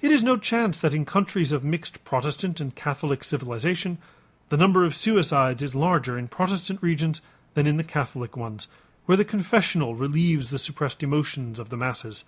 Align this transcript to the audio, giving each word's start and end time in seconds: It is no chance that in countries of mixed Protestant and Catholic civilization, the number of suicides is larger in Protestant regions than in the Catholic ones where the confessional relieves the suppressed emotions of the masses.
It 0.00 0.10
is 0.10 0.24
no 0.24 0.36
chance 0.38 0.80
that 0.80 0.92
in 0.92 1.04
countries 1.04 1.52
of 1.52 1.62
mixed 1.62 2.04
Protestant 2.04 2.58
and 2.60 2.74
Catholic 2.74 3.22
civilization, 3.22 3.98
the 4.48 4.56
number 4.56 4.84
of 4.84 4.96
suicides 4.96 5.62
is 5.62 5.72
larger 5.72 6.18
in 6.18 6.26
Protestant 6.26 6.82
regions 6.82 7.20
than 7.54 7.68
in 7.68 7.76
the 7.76 7.84
Catholic 7.84 8.36
ones 8.36 8.66
where 9.06 9.16
the 9.16 9.24
confessional 9.24 9.94
relieves 9.94 10.50
the 10.50 10.58
suppressed 10.58 11.04
emotions 11.04 11.60
of 11.60 11.68
the 11.68 11.76
masses. 11.76 12.24